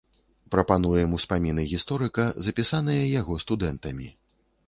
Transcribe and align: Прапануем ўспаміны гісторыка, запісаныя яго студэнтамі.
Прапануем 0.53 1.11
ўспаміны 1.17 1.65
гісторыка, 1.73 2.25
запісаныя 2.47 3.03
яго 3.19 3.39
студэнтамі. 3.43 4.07